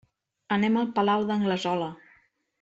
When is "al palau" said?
0.79-1.27